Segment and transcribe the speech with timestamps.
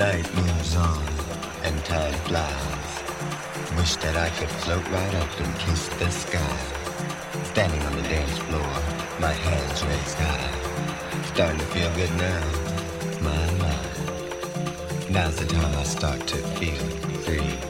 [0.00, 1.04] night moves on
[1.62, 2.90] and time flies.
[3.76, 6.58] Wish that I could float right up and kiss the sky.
[7.44, 8.72] Standing on the dance floor,
[9.20, 11.22] my hands raised high.
[11.34, 12.42] Starting to feel good now,
[13.20, 15.10] my mind.
[15.10, 16.86] Now's the time I start to feel
[17.26, 17.69] free.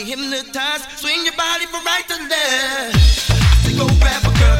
[0.00, 0.84] be hypnotized.
[0.98, 2.96] Swing your body from right to left.
[3.64, 4.59] So go grab a girl.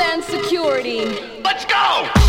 [0.00, 1.04] and security.
[1.44, 2.19] Let's go!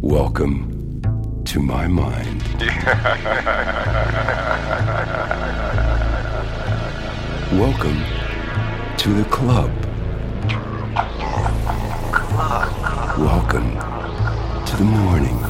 [0.00, 1.02] Welcome
[1.44, 2.42] to my mind.
[7.52, 8.04] Welcome
[8.96, 9.72] to the club.
[13.18, 13.72] Welcome
[14.66, 15.40] to the morning.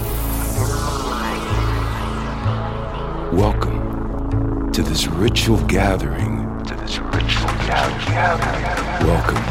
[3.38, 6.64] Welcome to this ritual gathering.
[6.64, 9.06] To this ritual gathering.
[9.06, 9.44] Welcome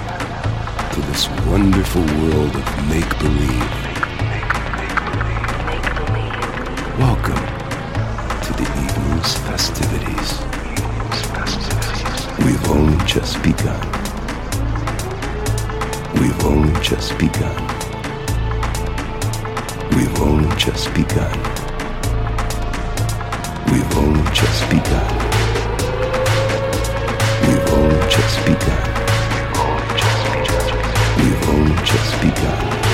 [0.94, 3.87] to this wonderful world of make believe.
[9.18, 10.42] Evening's festivities.
[12.46, 13.82] We've only just begun.
[16.20, 17.56] We've only just begun.
[19.96, 21.38] We've only just begun.
[23.72, 25.18] We've only just begun.
[27.48, 28.88] We've only just begun.
[31.18, 32.87] We've only just begun.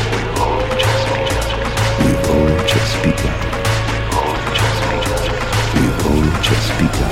[6.54, 7.10] Just begun.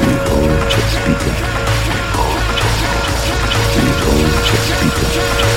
[0.00, 1.36] We've only just begun.
[3.76, 4.00] We've
[5.12, 5.53] just.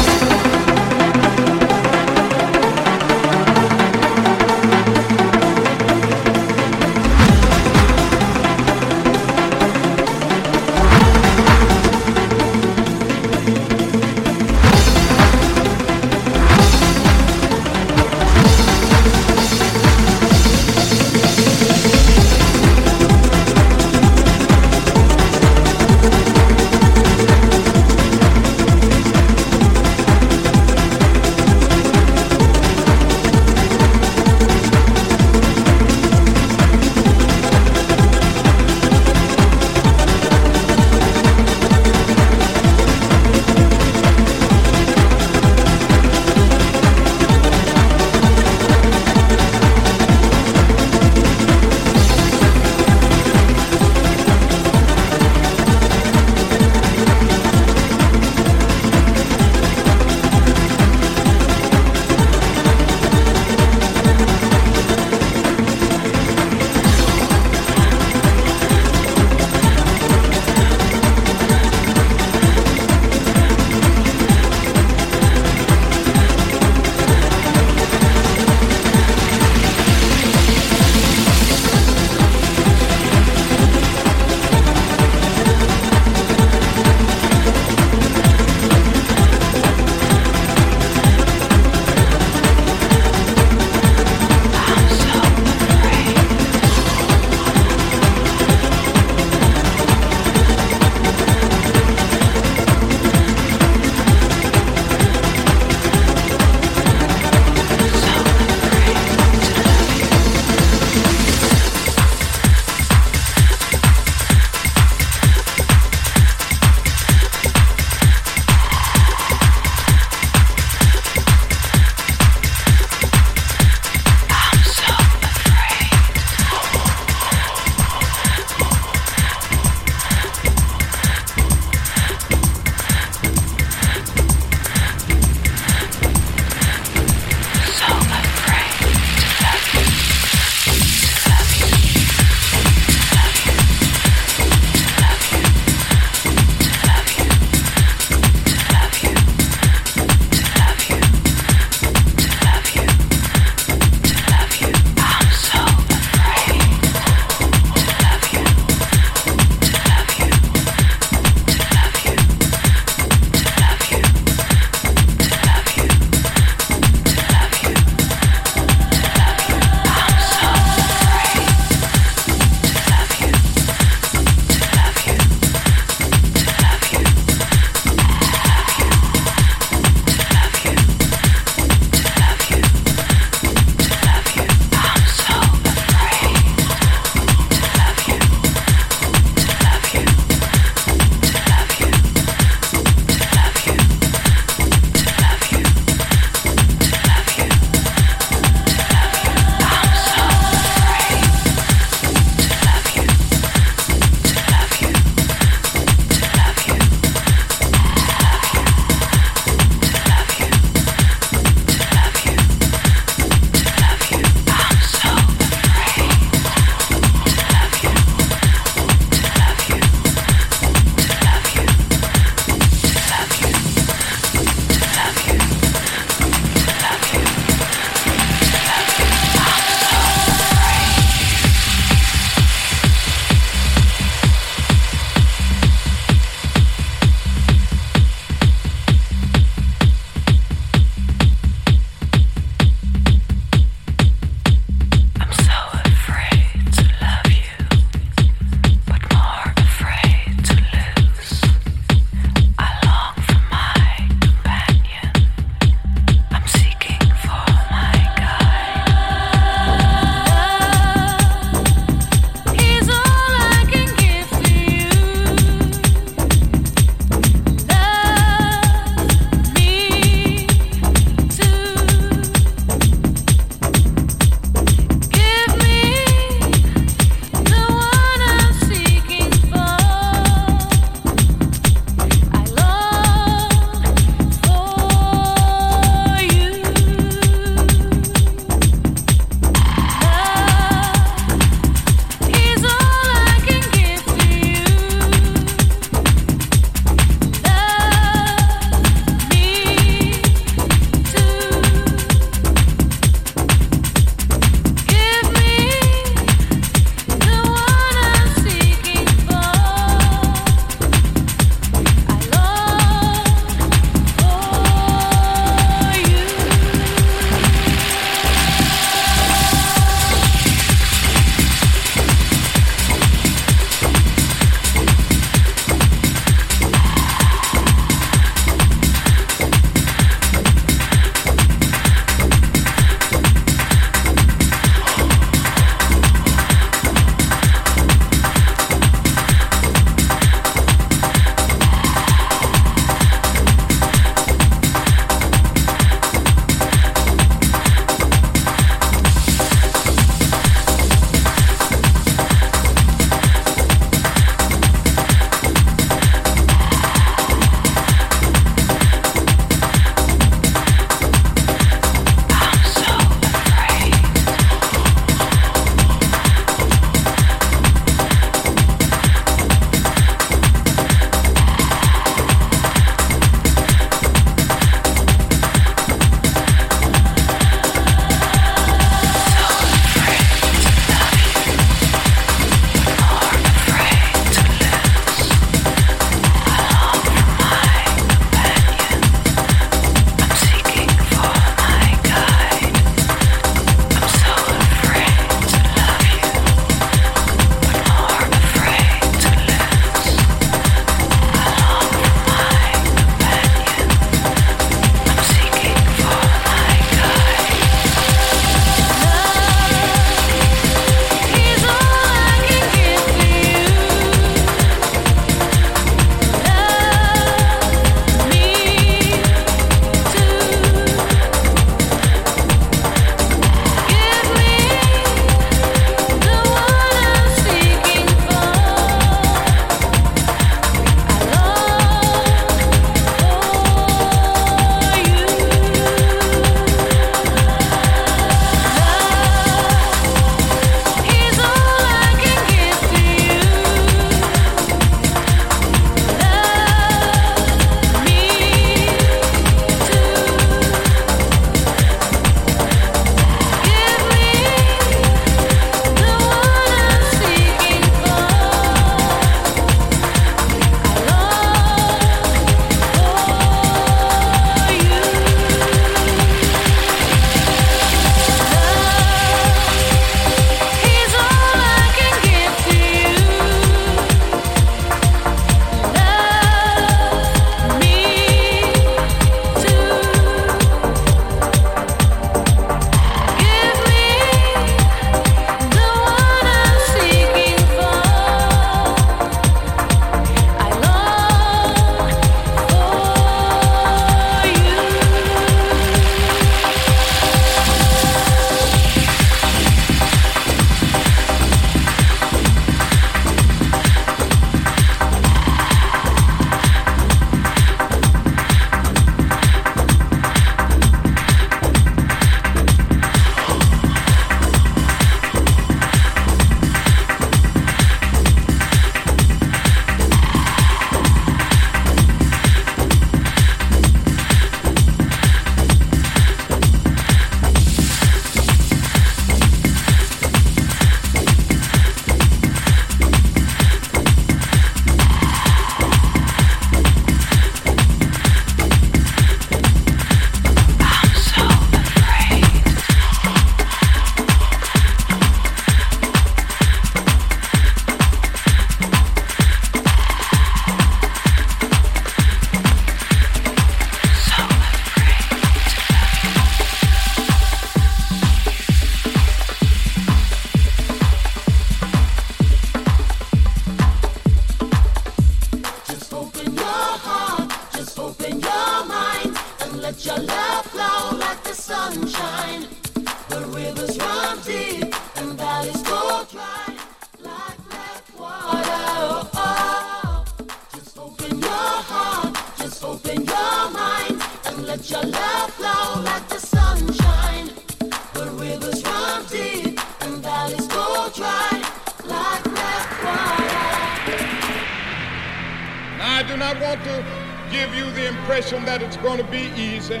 [596.16, 597.04] I do not want to
[597.50, 600.00] give you the impression that it's going to be easy.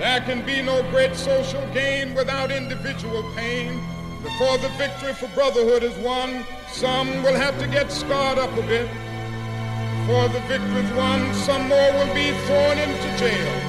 [0.00, 3.82] There can be no great social gain without individual pain.
[4.22, 8.62] Before the victory for brotherhood is won, some will have to get scarred up a
[8.62, 8.88] bit.
[9.98, 13.60] Before the victory is won, some more will be thrown into jail.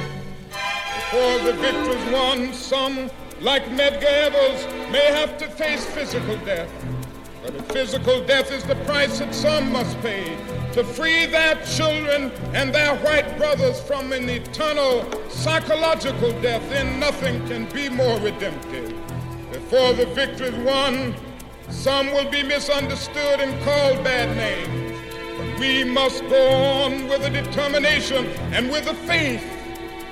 [0.95, 6.71] Before the victory is won, some, like Medgar Evers, may have to face physical death.
[7.43, 10.37] But a physical death is the price that some must pay
[10.73, 16.67] to free their children and their white brothers from an eternal psychological death.
[16.69, 18.93] Then nothing can be more redemptive.
[19.51, 21.13] Before the victory is won,
[21.69, 24.97] some will be misunderstood and called bad names.
[25.37, 29.45] But we must go on with a determination and with a faith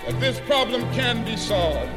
[0.05, 1.89] that this problem can be solved.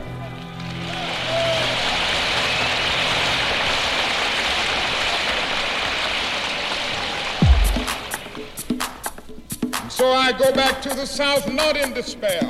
[10.03, 12.43] So I go back to the South not in despair.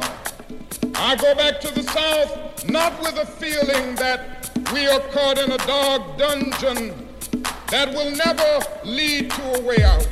[0.94, 5.52] I go back to the South not with a feeling that we are caught in
[5.52, 6.94] a dark dungeon
[7.68, 10.08] that will never lead to a way out.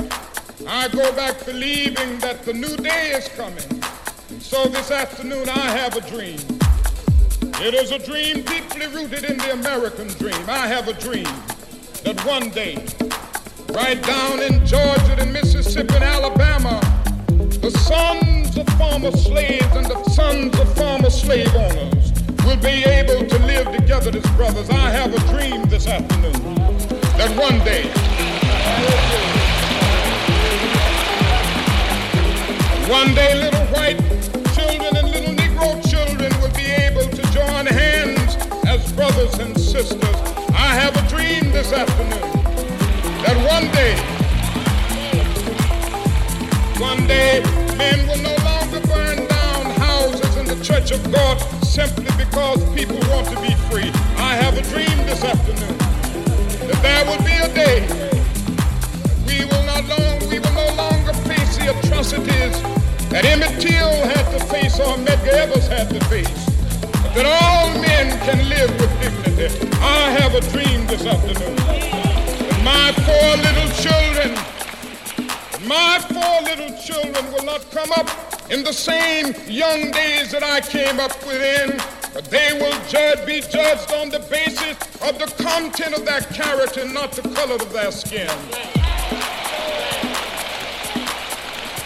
[0.68, 3.82] I go back believing that the new day is coming.
[4.38, 6.40] So this afternoon I have a dream.
[7.62, 10.44] It is a dream deeply rooted in the American dream.
[10.46, 11.32] I have a dream
[12.04, 12.84] that one day,
[13.72, 16.99] right down in Georgia and Mississippi and Alabama,
[17.60, 22.12] the sons of former slaves and the sons of former slave owners
[22.44, 24.70] will be able to live together as brothers.
[24.70, 26.56] I have a dream this afternoon
[27.18, 27.84] that one day,
[32.90, 33.98] one day little white
[34.54, 40.16] children and little Negro children will be able to join hands as brothers and sisters.
[40.54, 42.32] I have a dream this afternoon
[43.22, 44.19] that one day,
[46.80, 47.42] one day,
[47.76, 52.98] men will no longer burn down houses in the church of God simply because people
[53.12, 53.90] want to be free.
[54.16, 55.76] I have a dream this afternoon
[56.68, 58.10] that there will be a day
[59.26, 62.56] we will not long, we will no longer face the atrocities
[63.10, 66.46] that Emmett Till had to face or Medgar Evers had to face.
[66.92, 69.68] But that all men can live with dignity.
[69.80, 74.59] I have a dream this afternoon that my four little children
[75.70, 78.10] my four little children will not come up
[78.50, 81.78] in the same young days that I came up within,
[82.12, 86.84] but they will judge, be judged on the basis of the content of their character,
[86.88, 88.28] not the color of their skin.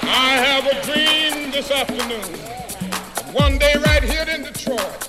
[0.00, 2.24] I have a dream this afternoon.
[3.34, 5.08] One day right here in Detroit,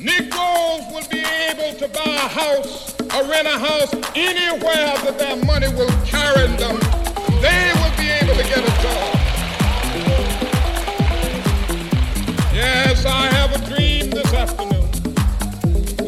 [0.00, 5.36] Negroes will be able to buy a house or rent a house anywhere that their
[5.44, 9.18] money will carry them they will be able to get a job.
[12.54, 14.88] Yes, I have a dream this afternoon.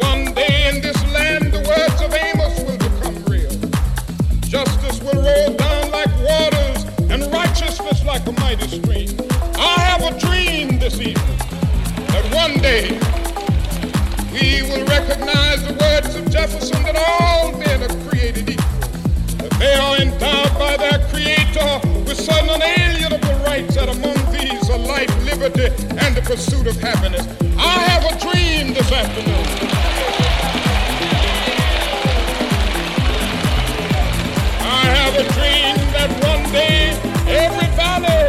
[0.00, 3.50] One day in this land, the words of Amos will become real.
[4.42, 9.08] Justice will roll down like waters and righteousness like a mighty stream.
[9.56, 11.38] I have a dream this evening
[12.08, 12.98] that one day
[14.32, 18.63] we will recognize the words of Jefferson that all men are created equal.
[19.58, 25.10] They are endowed by their Creator with certain unalienable rights, that among these are life,
[25.24, 25.66] liberty,
[25.98, 27.26] and the pursuit of happiness.
[27.56, 29.46] I have a dream this afternoon.
[34.60, 36.90] I have a dream that one day
[37.28, 38.23] every valley